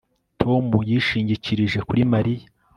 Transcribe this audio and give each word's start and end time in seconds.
Tom 0.41 0.65
yishingikirije 0.89 1.79
kuri 1.87 2.01
Mariya 2.13 2.47